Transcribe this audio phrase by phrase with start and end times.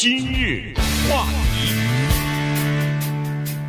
[0.00, 0.72] 今日
[1.10, 1.74] 话题，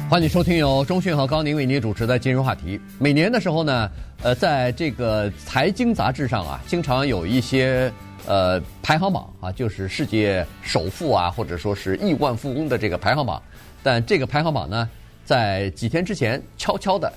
[0.09, 2.77] 欢迎收听由中讯和高宁为您主持的《今日话题》。
[2.97, 3.91] 每年的时候呢，
[4.23, 7.91] 呃，在这个财经杂志上啊，经常有一些
[8.25, 13.43] 呃排行榜啊，就是世界首富啊，或者说是亿万富翁的这个排行榜。
[13.83, 14.89] 但这个排行榜呢，
[15.25, 17.11] 在几天之前悄悄的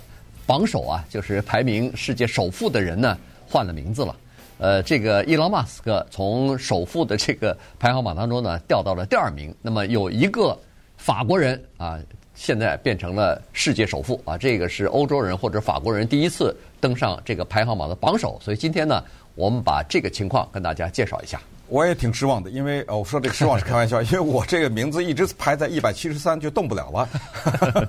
[0.45, 4.17] 榜首啊，就是排名世界首富的人呢，换了名字了。
[4.59, 9.54] 呃，这个伊隆马斯克从首富的这个排行榜当中呢，掉到了第二名。
[9.61, 10.57] 那么有一个
[10.96, 11.99] 法国人啊，
[12.35, 18.39] 现在变成了世界首富啊，这个是欧洲人或者法国人第一次登上这个排行榜的榜首。
[18.40, 19.03] 所以今天呢，
[19.35, 21.41] 我们把这个情况跟大家介绍一下。
[21.75, 27.09] 我也挺失望的，因为呃，我说这个失望是开玩笑， 因为我这个名字一直排在一百七十三，就动不了了。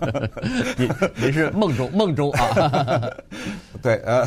[0.75, 2.99] 你你是梦中梦中啊？
[3.83, 4.25] 对，呃，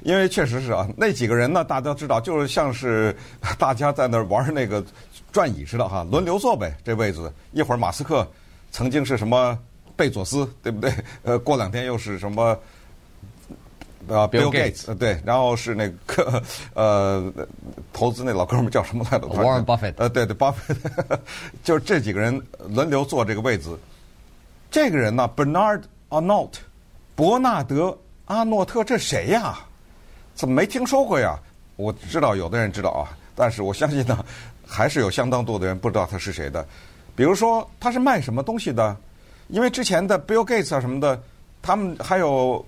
[0.00, 3.14] 因为确实是啊，那几个人呢，大家都知道，就是像是
[3.58, 4.82] 大家在那玩那个
[5.30, 8.26] 转椅似的哈，轮流坐呗，这位置一会儿马斯克
[8.70, 9.58] 曾经是什么
[9.94, 10.90] 贝佐斯，对不对？
[11.22, 12.58] 呃，过两天又是什么？
[14.08, 16.40] 呃，Bill Gates，对，然后是那个
[16.74, 17.32] 呃，
[17.92, 19.94] 投资那老哥们叫什么来着？Warren Buffett。
[19.96, 21.18] 呃，对对，巴菲特，
[21.64, 23.76] 就是这几个人轮流坐这个位子。
[24.70, 26.50] 这个人呢，Bernard Arnault，
[27.16, 27.86] 伯纳德·
[28.26, 29.58] 阿诺特，这谁呀？
[30.34, 31.36] 怎么没听说过呀？
[31.74, 34.24] 我知道有的人知道啊，但是我相信呢，
[34.64, 36.64] 还是有相当多的人不知道他是谁的。
[37.16, 38.96] 比如说，他是卖什么东西的？
[39.48, 41.20] 因为之前的 Bill Gates 啊什么的，
[41.60, 42.64] 他们还有。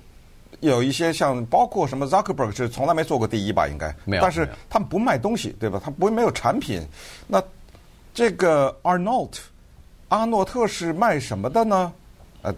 [0.61, 4.23] 有一些像包括什么 Zuckerberg 是从来没做过第一吧，应该没有。
[4.23, 5.81] 但是他们不卖东西，对吧？
[5.85, 6.85] 他不会没有产品。
[7.27, 7.41] 那
[8.13, 9.39] 这个 Arnault
[10.09, 11.93] 阿诺特是卖什么的呢？
[12.43, 12.53] 呃，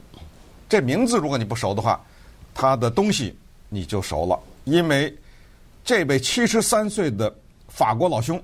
[0.69, 2.01] 这名字如果你不熟的话，
[2.55, 3.37] 他的东西
[3.69, 5.15] 你就熟了，因为
[5.85, 7.35] 这位七十三岁的
[7.69, 8.43] 法国老兄，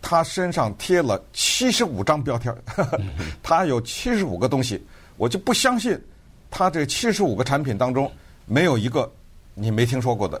[0.00, 2.54] 他身上贴了七十五张标签，
[3.42, 4.82] 他有七十五个东西，
[5.16, 6.00] 我就不相信
[6.50, 8.10] 他这七十五个产品当中。
[8.46, 9.10] 没有一个
[9.54, 10.40] 你没听说过的，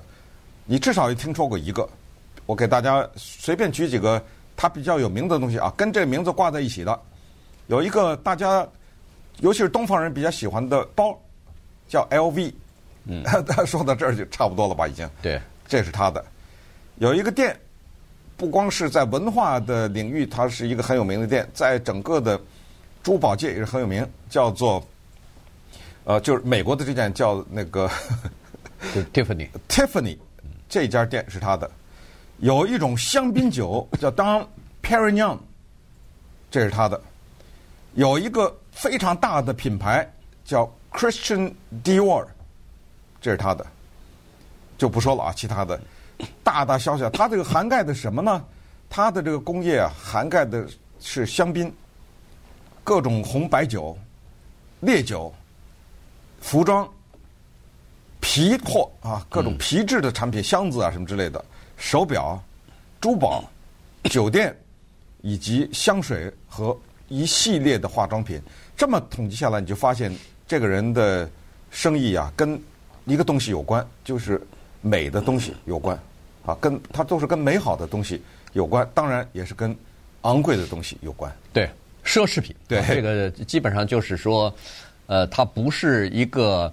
[0.64, 1.86] 你至少也听说过一个。
[2.46, 4.22] 我给大家随便举几个
[4.56, 6.98] 他比较有名的东西啊，跟这个名字挂在一起的，
[7.66, 8.66] 有一个大家
[9.40, 11.18] 尤其是东方人比较喜欢的包，
[11.88, 12.52] 叫 LV。
[13.04, 13.24] 嗯，
[13.66, 14.86] 说到这儿就差不多了吧？
[14.86, 15.08] 已经。
[15.20, 16.24] 对，这是他的。
[16.98, 17.58] 有一个店，
[18.36, 22.40] 不光是在文化的领域，它是一个很有名的店，在整个的
[23.02, 24.80] 珠宝界也是很有名，叫做。
[26.06, 27.90] 呃，就是美国的这件叫那个
[29.12, 30.16] Tiffany，Tiffany，
[30.68, 31.68] 这家店是他的。
[32.38, 34.46] 有一种香槟酒叫 Dom
[34.80, 35.36] Perignon，
[36.48, 37.00] 这是他的。
[37.94, 40.08] 有一个非常大的品牌
[40.44, 41.52] 叫 Christian
[41.82, 42.24] Dior，
[43.20, 43.66] 这是他的。
[44.78, 45.80] 就不说了啊，其他的
[46.44, 48.44] 大大小小，它这个涵盖的什么呢？
[48.88, 50.68] 它的这个工业啊，涵盖的
[51.00, 51.74] 是香槟、
[52.84, 53.98] 各种红白酒、
[54.78, 55.34] 烈酒。
[56.40, 56.88] 服装、
[58.20, 61.44] 皮货啊，各种皮质的产品、箱子啊什么之类的，
[61.76, 62.40] 手表、
[63.00, 63.44] 珠宝、
[64.10, 64.56] 酒店，
[65.22, 66.76] 以及香水和
[67.08, 68.40] 一系列的化妆品。
[68.76, 70.14] 这么统计下来，你就发现
[70.46, 71.28] 这个人的
[71.70, 72.60] 生意啊，跟
[73.04, 74.40] 一个东西有关，就是
[74.82, 75.98] 美的东西有关
[76.44, 78.22] 啊，跟它都是跟美好的东西
[78.52, 79.76] 有关，当然也是跟
[80.22, 81.34] 昂贵的东西有关。
[81.52, 81.68] 对，
[82.04, 84.54] 奢侈品，对，这个基本上就是说。
[85.06, 86.72] 呃，它不是一个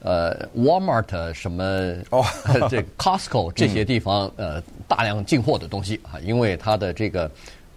[0.00, 1.64] 呃，Walmart 什么
[2.10, 2.24] 哦，
[2.70, 7.28] 这 Costco 这些地方呃大量进货的东西啊，因为它的这个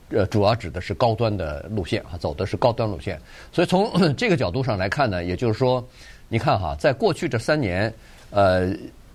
[0.09, 3.19] 呃主要指的是高端的路线啊，走的是高端路线，
[3.51, 5.83] 所以从 这个角度上来看呢，也就是说，
[6.29, 7.91] 你看哈，在过去这三年，
[8.29, 8.71] 呃，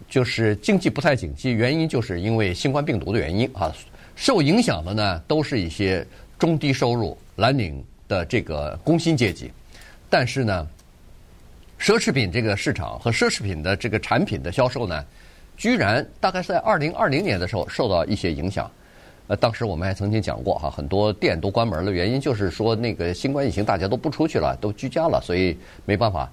[0.09, 3.73] 就是经济不太景气，原因就是因为新冠病毒的原因啊，
[4.17, 6.05] 受影响的呢都是一些
[6.41, 9.49] 中低收入蓝领的这个工薪阶级，
[10.11, 10.67] 但是呢。
[11.79, 15.05] 奢侈品这个市场和奢侈品的这个产品的销售呢，
[15.57, 18.71] 居然大概是在二零二零年的时候受到一些影响。
[19.29, 26.31] 呃，当时我们还曾经讲过哈，很多店都关门了，原因就是说那个新冠疫情大家都不出去了，都居家了，所以没办法。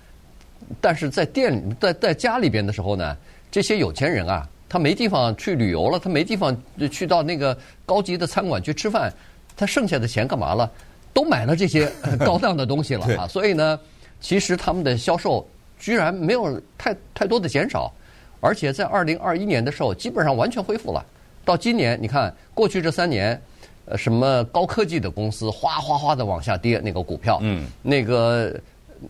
[0.80, 3.18] 但是在店在在家里边的时候呢，
[3.52, 6.56] 这些有钱人啊，他没地方去旅游了，他没地方
[6.92, 9.12] 去到那个高级的餐馆去吃饭，
[9.58, 10.72] 他剩下的钱干嘛了？
[11.14, 13.80] 都买了这些高档的东西了啊，所以呢。
[14.24, 15.46] 其实他们的销售
[15.78, 17.92] 居然没有太太多的减少，
[18.40, 21.06] 而且在二零二一年的时候基本上完全恢复了。
[21.44, 23.40] 到今年，你看过去这三年，
[23.84, 28.58] 呃，什么高科技的公司哗哗哗的往下跌，那个股票，嗯，那个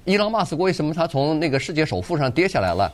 [0.04, 2.92] 伊朗马斯克为什么他从那个世界首富上跌下来了？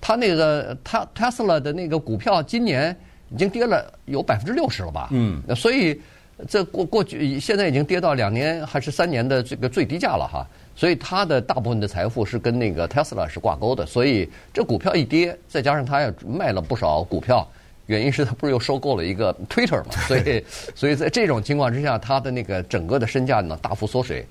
[0.00, 2.96] 他那个他 Tesla 的那个股票今年
[3.28, 5.08] 已经跌了有百分之六十了吧？
[5.10, 6.00] 嗯，所以
[6.46, 10.46] 这过过去现在已经跌到两年还是三年的这个最低价了哈。
[10.76, 17.44] 所以它的大部分的财富是跟那个 Tesla 是挂钩的，所以这股票一跌，再加上它也卖了不少股票，
[17.86, 20.44] 原因是他不是又收购了一个 Twitter 嘛，所以
[20.76, 24.24] 所以在这种情况之下，它的那个整个的身价呢大幅缩水。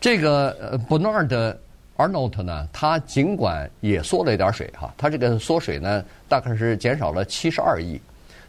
[0.00, 1.56] 这个呃 Bernard
[1.96, 8.00] Arnault 呢，他尽管也缩了一点水哈，他这个缩水呢大概是减少了七十二亿，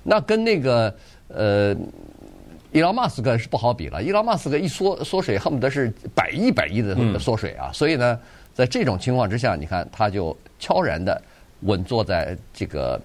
[0.03, 0.95] 那跟那个
[1.29, 1.75] 呃。
[2.71, 7.69] 伊朗马斯克是不好比了，伊朗马斯克一缩缩水，恨不得是百亿百亿的缩水啊！
[7.73, 8.17] 所以呢，
[8.53, 11.21] 在这种情况之下，你看他就悄然的
[11.61, 12.99] 稳坐在这个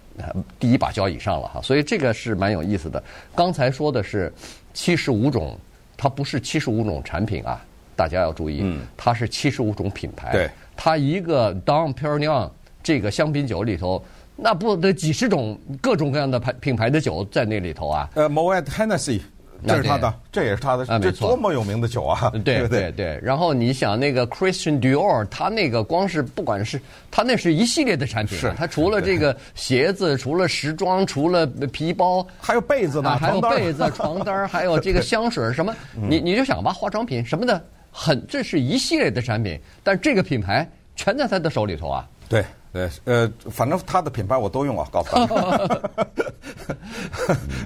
[0.60, 1.60] 第一把交椅上了哈。
[1.62, 3.02] 所以这个是蛮有意思的。
[3.34, 4.32] 刚才说的是
[4.72, 5.58] 七十五种，
[5.96, 7.60] 它不是七十五种产品啊，
[7.96, 10.30] 大家要注意，它是七十五种品牌。
[10.30, 12.48] 对，它一个 Dom Perignon
[12.84, 14.00] 这个香槟酒里头，
[14.36, 18.08] 那不得几十种各种各样的牌品牌的酒在那里头啊？
[18.14, 19.20] 呃，Moet Hennessy。
[19.66, 22.32] 这是他的，这也是他的，啊这多么有名的酒啊！
[22.44, 23.20] 对 对对。
[23.22, 26.80] 然后你想那个 Christian Dior，他那个光是不管是
[27.10, 42.06] 他那是一系列的产品，是他除了这个鞋子，除了时装，除了皮包，还有被子呢，还有被子、床单，还有这个 香水什么，你你就想吧，化妆品什么的，很这是一系列的产品，但这个品牌全在他的手里头啊。
[42.28, 42.44] 对。
[42.76, 45.80] 对，呃，反正他的品牌我都用啊，告诉他，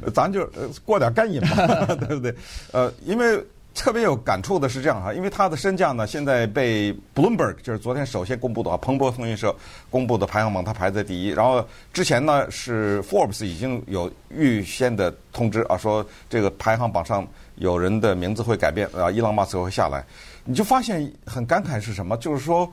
[0.14, 0.48] 咱就
[0.84, 2.32] 过点干瘾嘛， 对不对？
[2.70, 9.52] 呃，因为特别有感触的是这样哈，因为他的身价呢，现在被 Bloomberg 就是昨天首先公布的啊，彭博通讯社
[9.90, 11.30] 公布的排行榜，他排在第一。
[11.30, 17.26] 然后之前呢是 Forbes 已经有预先的通知啊，说这个排行榜上
[17.56, 20.04] 有人的名字会改变啊，伊朗马斯克会下来。
[20.44, 22.16] 你就发现很感慨是什么？
[22.18, 22.70] 就是说，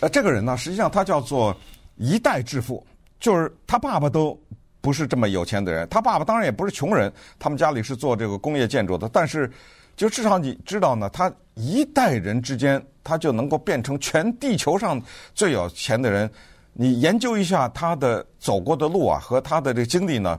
[0.00, 1.56] 呃，这个人呢，实际上他叫做。
[1.96, 2.84] 一代致富，
[3.18, 4.38] 就是他爸爸都
[4.80, 5.88] 不是这么有钱的人。
[5.88, 9.08] 他爸爸当然也不是穷人，他们家里是做这个工业建筑的。
[9.08, 9.50] 但是，
[9.96, 15.00] 就至少你知道呢，他一代人之间，他就能够变成全地球上
[15.34, 16.30] 最有钱的人。
[16.74, 20.38] 你研究一下他的走过的路啊，和他的这个经历呢，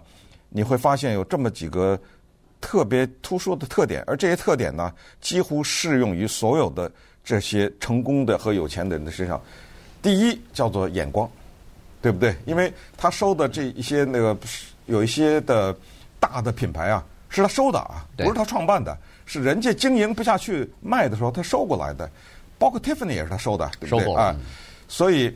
[0.49, 1.99] 你会发现有这么几个
[2.61, 4.03] 特别突出的特点。
[4.05, 6.91] 而这些特点呢，几乎适用于所有的
[7.23, 9.41] 这些成功的和有钱的人的身上。
[10.03, 11.27] 第一叫做眼光。
[12.01, 12.35] 对不对？
[12.45, 14.37] 因为他收的这一些那个
[14.85, 15.75] 有一些的
[16.19, 22.09] 大的品牌啊，是他收的啊，不是他创办的，是人家经营不下去卖的时候他收过来的，
[22.57, 24.35] 包括 Tiffany 也是他收的，对不对啊？
[24.87, 25.35] 所以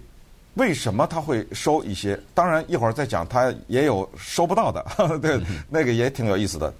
[0.53, 2.19] 为什么他会收一些？
[2.33, 4.85] 当然一会儿再讲，他也有收不到的，
[5.21, 6.73] 对，那个也挺有意思的。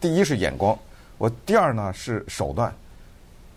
[0.00, 0.78] 第一是眼光，
[1.18, 2.72] 我第二呢是手段。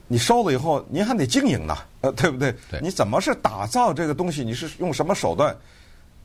[0.08, 2.54] 你收了以后，您还得经营呢，呃，对不对？
[2.70, 2.80] 对。
[2.82, 4.44] 你怎么是打造这个东西？
[4.44, 5.56] 你是用什么手段？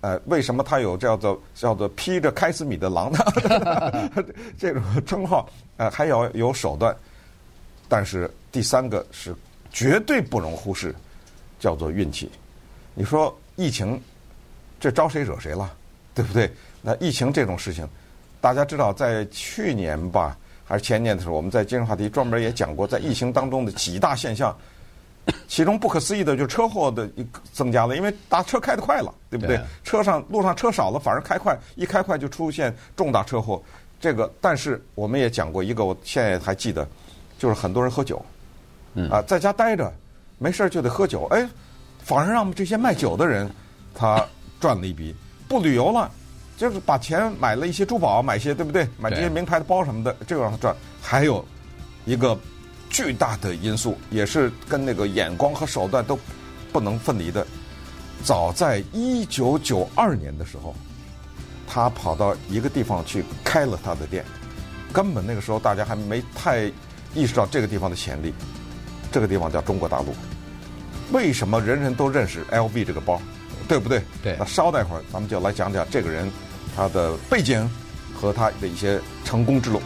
[0.02, 3.18] 呃，为什么他有叫做叫做披着开司米的狼呢？
[4.58, 6.94] 这种称号，呃，还要有手段。
[7.88, 9.34] 但是第三个是
[9.70, 10.94] 绝对不容忽视，
[11.58, 12.30] 叫做运气。
[12.94, 14.00] 你说疫情，
[14.78, 15.72] 这招谁惹谁了？
[16.14, 16.50] 对不对？
[16.82, 17.88] 那疫情这种事情，
[18.40, 20.36] 大家知道，在去年吧。
[20.70, 24.56] 还是前年的时候，我们在今日话题专门也讲过，在疫情当中的几大现象，
[25.48, 27.10] 其中不可思议的就是车祸的
[27.52, 29.60] 增加了，因为大车开得快了，对不对？
[29.82, 33.60] 车上路上车少了，反而开快，一开快就出现重大车祸。
[33.98, 36.86] 这个，但是我们也讲过一个，我现在还记得，
[37.36, 38.24] 就是很多人喝酒，
[39.10, 39.92] 啊，在家待着
[40.38, 41.44] 没事就得喝酒，哎，
[41.98, 43.50] 反而让这些卖酒的人
[43.92, 44.24] 他
[44.60, 45.12] 赚了一笔，
[45.48, 46.08] 不旅游了。
[46.60, 48.86] 就是把钱买了一些珠宝，买一些对不对？
[48.98, 50.76] 买这些名牌的包什么的，这个让他赚。
[51.00, 51.42] 还有
[52.04, 52.38] 一个
[52.90, 56.18] 巨大的因素，也是跟那个眼光和手段都
[56.70, 57.46] 不能分离的。
[58.22, 60.74] 早在一九九二年的时候，
[61.66, 64.22] 他跑到一个地方去开了他的店，
[64.92, 66.70] 根本那个时候大家还没太
[67.14, 68.34] 意识到这个地方的潜力。
[69.10, 70.14] 这个地方叫中国大陆。
[71.10, 73.18] 为什么人人都认识 LV 这个包？
[73.66, 74.02] 对不对？
[74.22, 74.36] 对。
[74.38, 76.30] 那稍待会儿，咱们就来讲讲这个人。
[76.76, 77.68] 他的背景
[78.14, 79.80] 和他的一些成功之路。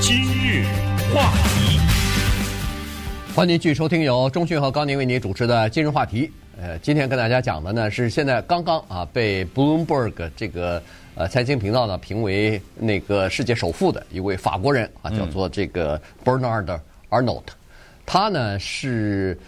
[0.00, 0.64] 今日
[1.14, 1.80] 话题，
[3.34, 6.26] 欢迎继续收听由钟迅和高宁为您主持的《今日话题》。
[6.60, 10.82] 呃，今天跟大家讲的呢是现在刚刚啊被 Bloomberg 这个
[11.14, 16.78] 呃财经频道呢评为那个世界首富的一位法国人啊，叫做这个 Bernard
[17.10, 17.44] Arnault。
[18.04, 19.38] 他呢是。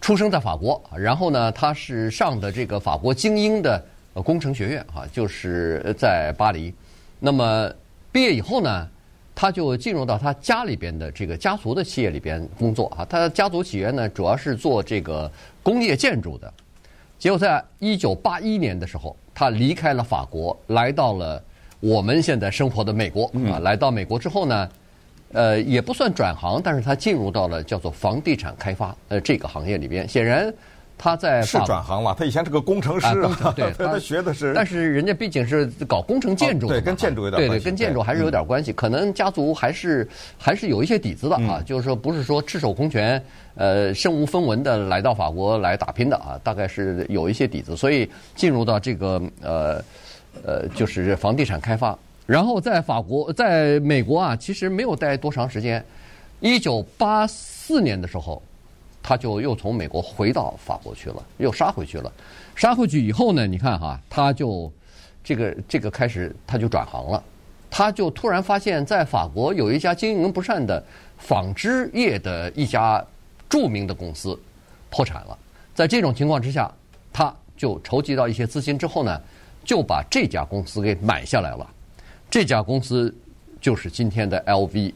[0.00, 3.84] 出生在法国，然后呢，他是上的这个法国精英的
[4.24, 6.72] 工程学院哈，就是在巴黎。
[7.18, 7.70] 那么
[8.10, 8.88] 毕业以后呢，
[9.34, 13.04] 他就进入到他家里边的这个家族的企业里边工作啊。
[13.04, 15.30] 他的家族企业呢，主要是做这个
[15.62, 16.52] 工业建筑的。
[17.18, 21.42] 结果在一九八一年的时候，他离开了法国，来到了
[21.78, 24.68] 我们现在生活的美国啊，来到美国之后呢，
[25.32, 30.08] 呃，也不算转行，但是他进入到了叫做房地产开发呃这个行业里边。
[30.08, 30.52] 显然
[30.98, 38.72] 他在是转行了，他以前是个工程师啊，对， 他学的是，但是人家毕竟是搞工程建筑的，对，跟建筑有点关系，对对，跟建筑还是有点关系。
[38.72, 40.06] 可能家族还是
[40.36, 43.22] 还是有一些底子的啊，就是说不是说赤手空拳，
[43.54, 49.82] 呃，身无分文的来到法国来打拼的啊，大概是有一些底子，所以进入到这个呃。
[50.44, 51.98] 呃，就是房地产开发，
[52.30, 55.84] 然后在法国，在美国啊，其实没有待多长时间。
[56.38, 58.40] 一九八四年的时候，
[59.02, 62.12] 他就又从美国回到法国去了，又杀回去了。
[62.54, 64.70] 杀回去以后呢，你看哈，他就
[65.24, 67.20] 这个这个开始他就转行了，
[67.68, 70.80] 他就突然发现，在法国有一家经营不善的
[71.18, 73.04] 纺织业的一家
[73.48, 74.38] 著名的公司
[74.88, 75.36] 破产了。
[75.74, 76.72] 在这种情况之下，
[77.12, 79.20] 他就筹集到一些资金之后呢。
[79.62, 81.70] 就把这家公司给买下来了，
[82.30, 83.14] 这家公司
[83.60, 84.92] 就是今天的 LV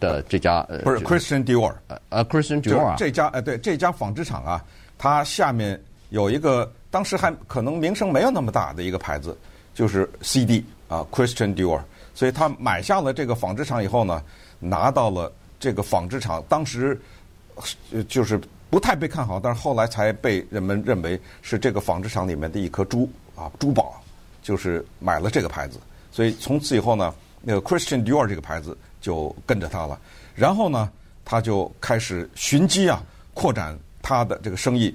[0.00, 1.74] 的这家呃，不是 Christian Dior，
[2.08, 4.64] 呃，Christian Dior 啊，这家呃对这家纺织厂啊，
[4.96, 5.80] 它下面
[6.10, 9.36] 有一个当时还可能名声没有那么大的一个牌子，
[9.74, 11.80] 就是 CD 啊，Christian Dior，
[12.14, 14.22] 所以他买下了这个纺织厂以后呢，
[14.60, 16.98] 拿到了这个纺织厂，当时
[18.06, 23.08] 就是不太被看好，但是后来才被人们认为是这个纺织厂里面的一颗珠。
[23.34, 24.02] 啊，珠宝
[24.42, 25.78] 就是买了这个牌子，
[26.18, 29.96] 所以从此以后呢，那个 Christian Dior 这个牌子就跟着他了。
[30.34, 30.90] 然后呢，
[31.24, 33.00] 他就开始寻机啊，
[33.34, 34.92] 扩展他的这个生意。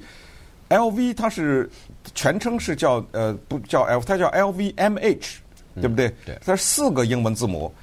[0.67, 1.69] LV 它是
[2.13, 5.35] 全称是叫呃不叫 L，它叫 LVMH，
[5.75, 6.09] 对不对？
[6.09, 6.39] 嗯、对。
[6.45, 7.73] 它是四个英文字母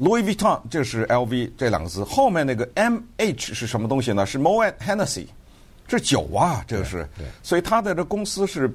[0.00, 4.26] ，Louis Vuitton 这是 LV 这两个字，后面那个 MH 是什么东西呢？
[4.26, 5.26] 是 Moet Hennessy，
[5.86, 7.08] 这是酒啊，这个是。
[7.44, 8.68] 所以他的这公司是。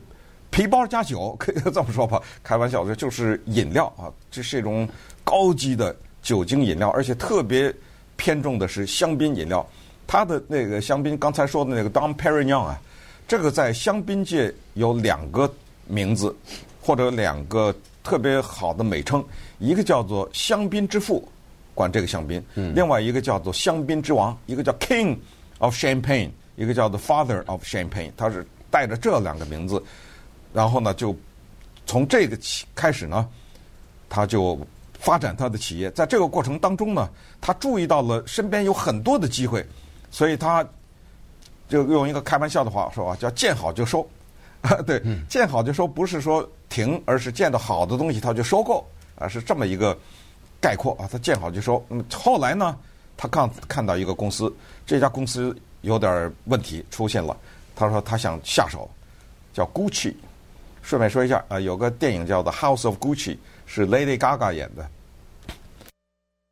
[0.53, 4.87] 皮包加酒， 可以这么说吧，开玩笑的，就是饮料啊，这是一种
[5.23, 7.73] 高级的酒精饮料，而且特别
[8.15, 9.67] 偏重的是香槟饮料。
[10.05, 12.79] 它的那个香槟，刚才说的那个 Dom Perignon 啊，
[13.27, 15.51] 这个在香槟界有两个
[15.87, 16.35] 名字，
[16.79, 19.25] 或者两个特别好的美称，
[19.57, 21.27] 一个叫做香槟之父，
[21.73, 22.39] 管这个香槟；
[22.75, 25.17] 另外一个叫做香槟之王，一个叫 King
[25.57, 29.81] of Champagne，一个叫做 Father of Champagne，它是带着这两个名字。
[30.53, 31.15] 然后呢，就
[31.85, 33.27] 从这个起开始呢，
[34.07, 34.59] 他就
[34.99, 35.89] 发展他的企业。
[35.91, 37.09] 在这个过程当中呢，
[37.41, 39.65] 他注意到了身边有很多的机会，
[40.11, 40.63] 所以他
[41.67, 44.07] 就用一个开玩笑的话说啊，叫 “见好就收”。
[44.87, 48.87] 对，“见好就收”不是说停，而是见到好的东西他就收购
[49.19, 49.97] 啊，是这么一个
[50.61, 51.09] 概括啊。
[51.11, 51.83] 他见好就收。
[51.89, 52.77] 那么后来呢，
[53.17, 54.55] 他看看到一个公司，
[54.85, 57.35] 这家公司有点问题出现了，
[57.75, 58.89] 他说他想下手，
[59.51, 60.15] 叫 Gucci。
[60.83, 63.31] 顺便说一下，呃，有个电影叫做《House of Gucci》，
[63.65, 64.85] 是 Lady Gaga 演的，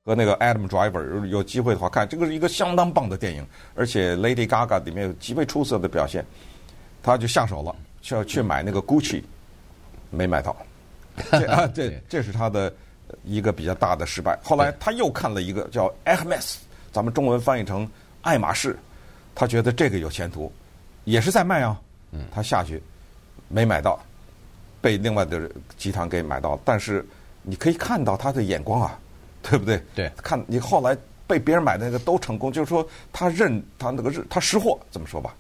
[0.05, 3.45] 和那个 Adam Driver 有机会的话看，这个是一个相当棒的电影，
[3.75, 6.25] 而且 Lady Gaga 里面有极为出色的表现，
[7.03, 9.21] 他就下手了，去要去买那个 Gucci，
[10.09, 10.55] 没买到，
[11.29, 12.73] 这啊，这 这是他的
[13.25, 14.39] 一个比较大的失败。
[14.41, 16.55] 后来他又看了一个叫 Hermes，
[16.93, 17.85] 咱们中文翻译成
[18.21, 18.79] 爱马仕，
[19.35, 20.49] 他觉得这个有前途，
[21.03, 21.77] 也是在卖啊，
[22.31, 22.81] 他下去
[23.49, 24.01] 没买到。
[24.81, 27.05] 被另外的集团给买到，但是
[27.43, 28.99] 你可以看到他的眼光啊，
[29.41, 29.81] 对不对？
[29.95, 30.97] 对，看你后来
[31.27, 35.33] 被别人买的那个都成功，就是说他认他那个是他识货，这么说吧？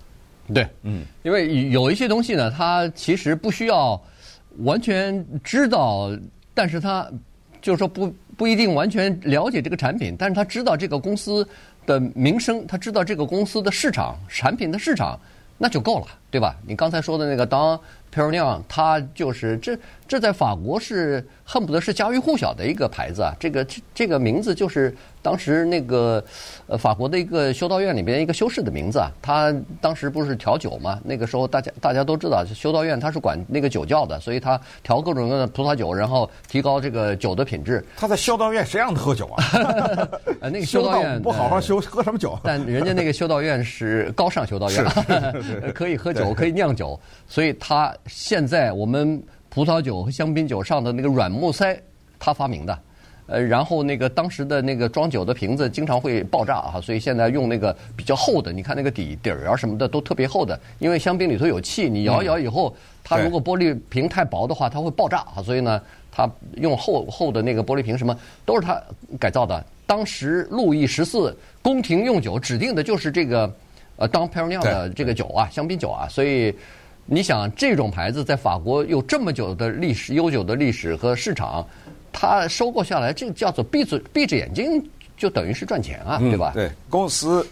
[0.53, 4.01] 对，嗯，因为有一些东西呢，他其实不需要
[4.59, 6.11] 完全知道，
[6.53, 7.09] 但是他
[7.61, 11.47] 就是说不不一定完全了解这个产品，但是他知道这个公司
[11.85, 15.17] 的名声，他知道这个公司的市场产品的市场，
[15.57, 16.55] 那就够了，对吧？
[16.65, 17.79] 你刚才说的那个当。
[18.13, 23.33] Perignon，它就是这这在法国是恨不得是家喻户晓的一个牌子啊！
[23.39, 26.21] 这个这这个名字就是当时那个
[26.67, 29.09] 呃法国的一个修道院里边一个修士的名字啊。
[29.21, 30.99] 他当时不是调酒嘛？
[31.05, 37.81] 那个时候大家大家都知道，修道院他是管那个酒窖的，所以他调各种各样的葡萄酒，然后提高这个酒的品质。
[37.95, 39.43] 他在修道院谁让他喝酒啊？
[40.41, 42.37] 呃，那个修道院 不好好修，喝什么酒？
[42.43, 44.83] 但人家那个修道院是高尚修道院，
[45.73, 47.93] 可以喝酒，可以酿酒，所以它。
[48.07, 51.75] 现在我们葡萄酒和香槟酒上的那个软木塞，
[52.19, 52.79] 他发明的，
[53.27, 68.81] 呃，然后那个当时的那个装酒的瓶子经常会爆炸啊，所以现在用那个比较厚的，你看那个底底儿啊什么的都特别厚的，因为香槟里头有气，你摇一摇以后，它如果玻璃瓶太薄的话，它会爆炸啊，所以呢，它用厚厚的那个玻璃瓶，什么都是它
[69.19, 69.63] 改造的。
[69.87, 73.53] 当时路易十四宫廷用酒指定的就是这个
[74.01, 76.53] 呃当 Dom Perignon 的这个酒啊，香槟酒啊，所以。
[77.07, 81.67] 你想这种牌子在法国有这么久的历史、悠久的历史和市场，
[82.13, 84.81] 他收购下来，这个叫做闭嘴闭着眼睛
[85.17, 86.51] 就等于是赚钱啊，对吧？
[86.53, 87.45] 对，公司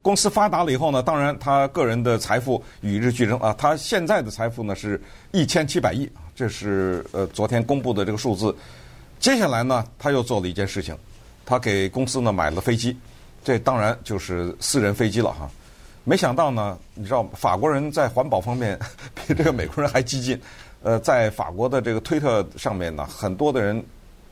[0.00, 4.98] 公司发达了以后呢，当然他个人的财富与日俱增啊，他现在的财富呢是
[5.32, 8.54] 一千七百亿，这是呃昨天公布的这个数字。
[9.18, 10.96] 接下来呢，他又做了一件事情，
[11.44, 12.96] 他给公司呢买了飞机，
[13.42, 15.50] 这当然就是私人飞机了哈。
[16.04, 18.78] 没想到呢，你知道法国人在环保方面
[19.14, 20.40] 比这个美国人还激进。
[20.82, 23.84] 呃，在法国的这个推特上面呢，很多的人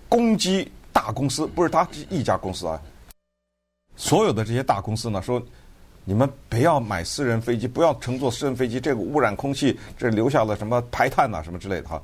[0.09, 2.81] 攻击大公司，不是他一家公司啊，
[3.97, 5.43] 所有的这些大公司呢，说
[6.05, 12.00] 你们不要买私人飞机，不要乘坐私人飞机，这个污染空气，这留下了什么排碳呐，什么之类的哈。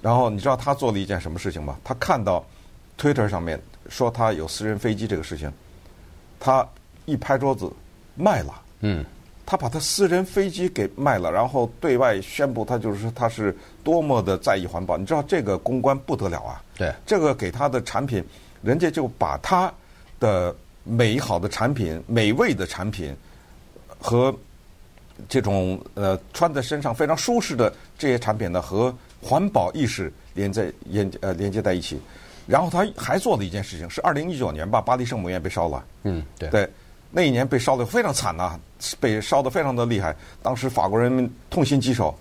[0.00, 1.76] 然后你知道他做了一件什么事情吗？
[1.84, 2.42] 他看到
[2.96, 5.52] 推特上面说他有私人飞机这个事情，
[6.38, 6.66] 他
[7.04, 7.72] 一拍桌子
[8.14, 8.62] 卖了。
[8.80, 9.04] 嗯。
[9.48, 14.98] 他把他私人飞机给卖了，然后对外宣布他就是说他是多么的在意环保。
[14.98, 16.60] 你知道这个公关不得了啊！
[16.76, 18.20] 对，这个给他的产品，
[18.60, 19.72] 人家就把他
[20.18, 20.52] 的
[20.82, 23.14] 美好的产品、美味的产品
[24.00, 24.36] 和
[25.28, 32.00] 这种呃穿在身上非常舒适的这些产品呢，和环保意识连在连呃连接在一起。
[32.46, 35.84] 然后他还做了一件事情，是二零一九年吧，巴黎圣母院被烧了。
[36.04, 36.48] 嗯，对。
[36.50, 36.68] 对。
[37.10, 38.58] 那一年被烧的非常惨呐，
[39.00, 40.14] 被烧的非常的厉害。
[40.42, 42.14] 当时法国人民痛心疾首，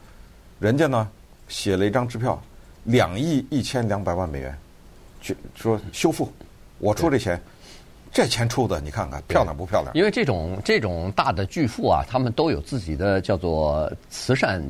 [0.59, 1.09] 人家呢
[1.47, 2.41] 写了一张支票，
[2.85, 4.57] 两亿一千两百万美元，
[5.21, 6.31] 去说修复，
[6.77, 7.41] 我出这钱，
[8.15, 9.93] 这钱出的你看看漂亮不漂亮？
[9.93, 14.63] 因为这种这种大的巨富啊，他们都有自己的叫做慈善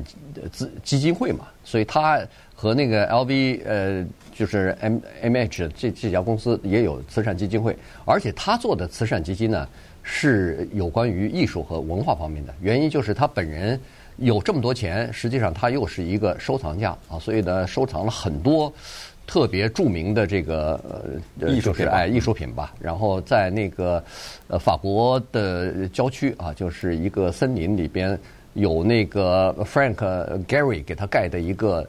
[0.50, 2.20] 资基金会嘛，所以他
[2.56, 9.68] 和那个 LV 呃就是 M M H 这这家公司也有慈善基金会，而且他做的慈善基金呢。
[10.08, 13.80] 是有关于艺术和文化方面的，原因就是他本人
[14.18, 18.72] 有这么多钱，实际上他又是一个收藏家啊，所以呢，收藏了很多
[19.26, 20.80] 特别著名的这个
[21.38, 22.74] 呃艺术品哎艺术品吧。
[22.80, 24.02] 然后在那个
[24.48, 28.18] 呃法国的郊区啊，就是一个森林里边
[28.54, 29.96] 有那个 Frank
[30.46, 31.86] Gehry 给他盖的一个。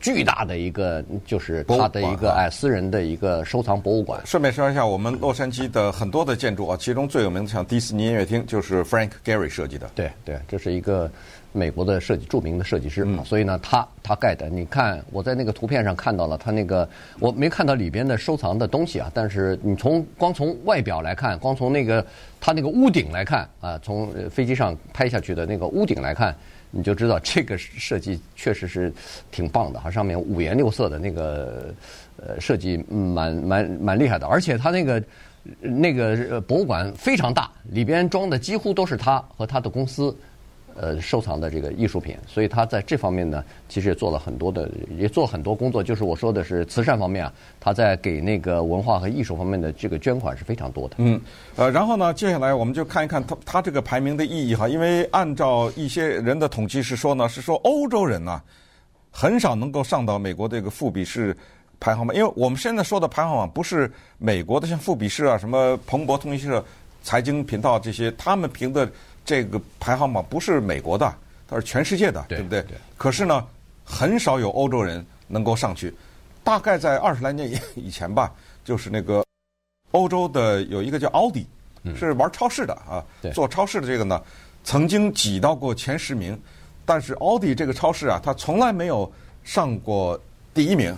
[0.00, 4.18] 巨大的一个就是他的一个哎私人的一个收藏博物馆。
[4.24, 9.90] 顺便说一下，我们洛杉矶的很多的建筑啊，其中最有名的像迪士尼音乐厅，就是 Frank Gehry 设计的。
[9.94, 11.10] 对对，这是一个
[11.52, 14.48] 美国的设计著名的设计师，嗯、所以呢，他他盖的。
[14.48, 16.88] 你看我在那个图片上看到了他那个，
[17.20, 22.04] 我没看到里边的收藏的东西啊，但是你从光从外表来看，光从那个
[22.40, 26.34] 他那个屋顶来看啊，从飞机上拍下去的那个屋顶来看。
[26.74, 28.90] 你就知道这个设计确实是
[29.30, 31.66] 挺棒的哈，上面五颜六色的那个
[32.16, 35.02] 呃设计蛮蛮蛮厉害的，而且他那个
[35.60, 40.16] 那个博物馆非常大，里边装的几乎都是他和他的公司。
[40.76, 45.82] 呃，收藏的这个艺术品，所以他在这方面呢，其实也做了很多的，也做很多工作。
[45.82, 50.96] 就是我说的是慈善方面啊，他在给那个文化和艺术方面的这个捐款是非常多的。
[50.98, 51.20] 嗯，
[51.56, 58.40] 呃，然后呢，接下来我们就看一看他他这个排名的意义哈，因为按照一些人的统计是说呢，是说欧洲人呢
[59.10, 61.36] 很少能够上到美国这个富比士
[61.78, 66.64] 排行榜，因为我们现在说的排行榜不是美国的，像富比士啊、什么彭博通讯社、
[67.02, 68.90] 财经频道这些，他们评的。
[69.24, 71.14] 这个排行榜不是美国的，
[71.48, 72.62] 它是全世界的，对，对不对？
[72.62, 72.76] 对。
[72.96, 73.46] 可是呢，
[73.84, 75.94] 很少有欧洲人能够上去。
[76.44, 78.32] 大概在二十来年以以前吧，
[78.64, 79.24] 就是那个
[79.92, 81.46] 欧洲的有一个叫奥迪，
[81.96, 84.20] 是玩超市的啊，做超市的这个呢，
[84.64, 86.36] 曾经挤到过前十名，
[86.84, 89.10] 但是奥迪这个超市啊，它从来没有
[89.44, 90.20] 上过
[90.52, 90.96] 第一名。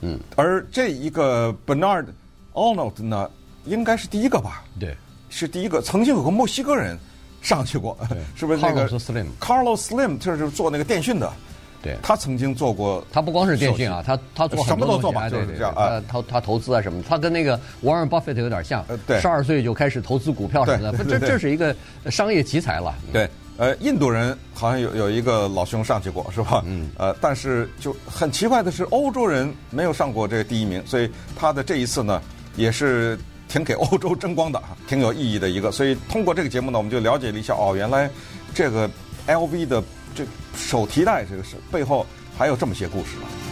[0.00, 0.18] 嗯。
[0.36, 2.06] 而这一个 Bernard
[2.54, 3.30] Arnold 呢，
[3.66, 4.64] 应该是第一个吧？
[4.80, 4.96] 对，
[5.28, 5.82] 是第一个。
[5.82, 6.98] 曾经有个墨西哥人。
[7.42, 7.98] 上去过，
[8.34, 8.60] 是不是？
[8.60, 8.88] 那个
[9.40, 11.30] Carlos Slim 就是做那个电讯的，
[11.82, 13.04] 对，他曾经做过。
[13.12, 21.74] 他不光是电讯啊，他他做什么都做吧，对对对啊，他他投资啊什么，他跟那个 Warren Buffett 有点像，对，十二岁就开始投资股票什么的，这这是一个
[22.08, 22.94] 商业奇才了。
[23.12, 26.62] 对，呃，印度人好像有有一个老兄上去过，是吧？
[26.64, 32.22] 嗯，呃，但是就很奇怪的是，欧洲人没有上过这个第一名，所以他的这一次呢，
[32.54, 33.18] 也是。
[33.52, 35.70] 挺给欧洲争光的，挺有意义的一个。
[35.70, 38.10] 所以通过这个节目呢，我们就了解了一下哦，原来
[38.54, 38.88] 这个
[39.26, 39.84] LV 的
[40.14, 40.24] 这
[40.56, 42.06] 手提袋这个是背后
[42.38, 43.51] 还有这么些故事呢。